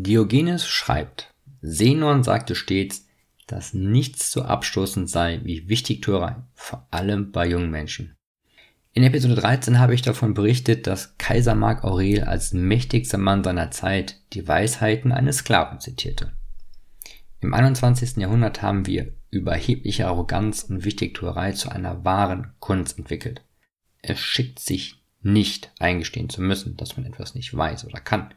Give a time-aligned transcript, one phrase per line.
[0.00, 3.08] Diogenes schreibt, Zenon sagte stets,
[3.48, 8.14] dass nichts so abstoßend sei wie Wichtigtuerei, vor allem bei jungen Menschen.
[8.92, 13.72] In Episode 13 habe ich davon berichtet, dass Kaiser Mark Aurel als mächtigster Mann seiner
[13.72, 16.30] Zeit die Weisheiten eines Sklaven zitierte.
[17.40, 18.18] Im 21.
[18.18, 23.42] Jahrhundert haben wir überhebliche Arroganz und Wichtigtuerei zu einer wahren Kunst entwickelt.
[24.00, 28.32] Es schickt sich nicht eingestehen zu müssen, dass man etwas nicht weiß oder kann.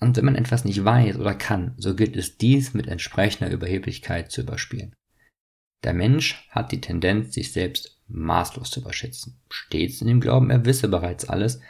[0.00, 4.30] Und wenn man etwas nicht weiß oder kann, so gilt es dies mit entsprechender Überheblichkeit
[4.30, 4.94] zu überspielen.
[5.84, 10.64] Der Mensch hat die Tendenz, sich selbst maßlos zu überschätzen, stets in dem Glauben, er
[10.64, 11.60] wisse bereits alles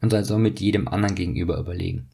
[0.00, 2.10] und sei somit jedem anderen gegenüber überlegen.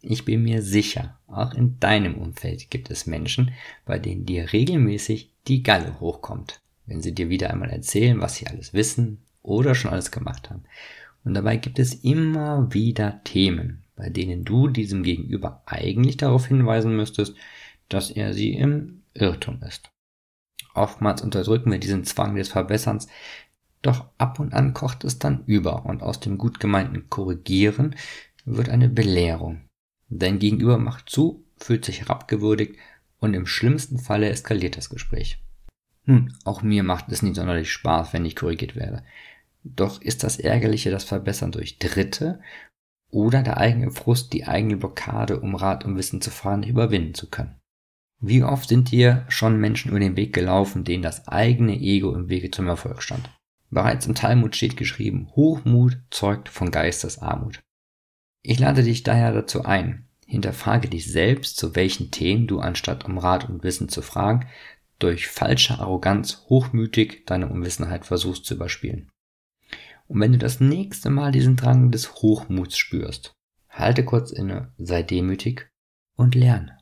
[0.00, 3.52] Ich bin mir sicher, auch in deinem Umfeld gibt es Menschen,
[3.86, 8.46] bei denen dir regelmäßig die Galle hochkommt, wenn sie dir wieder einmal erzählen, was sie
[8.46, 10.64] alles wissen oder schon alles gemacht haben.
[11.24, 16.96] Und dabei gibt es immer wieder Themen, bei denen du diesem Gegenüber eigentlich darauf hinweisen
[16.96, 17.34] müsstest,
[17.88, 19.90] dass er sie im Irrtum ist.
[20.74, 23.06] Oftmals unterdrücken wir diesen Zwang des Verbesserns,
[23.82, 27.94] doch ab und an kocht es dann über und aus dem gut gemeinten Korrigieren
[28.44, 29.68] wird eine Belehrung.
[30.08, 32.76] Dein Gegenüber macht zu, fühlt sich herabgewürdigt
[33.18, 35.38] und im schlimmsten Falle eskaliert das Gespräch.
[36.06, 39.02] Nun, auch mir macht es nicht sonderlich Spaß, wenn ich korrigiert werde.
[39.62, 42.40] Doch ist das Ärgerliche das Verbessern durch Dritte
[43.14, 47.30] oder der eigene Frust, die eigene Blockade, um Rat und Wissen zu fahren, überwinden zu
[47.30, 47.60] können.
[48.20, 52.28] Wie oft sind dir schon Menschen über den Weg gelaufen, denen das eigene Ego im
[52.28, 53.30] Wege zum Erfolg stand?
[53.70, 57.60] Bereits im Talmud steht geschrieben, Hochmut zeugt von Geistesarmut.
[58.42, 63.18] Ich lade dich daher dazu ein, hinterfrage dich selbst, zu welchen Themen du anstatt um
[63.18, 64.46] Rat und Wissen zu fragen,
[64.98, 69.10] durch falsche Arroganz hochmütig deine Unwissenheit versuchst zu überspielen.
[70.06, 73.34] Und wenn du das nächste Mal diesen Drang des Hochmuts spürst,
[73.68, 75.70] halte kurz inne, sei demütig
[76.16, 76.78] und lerne.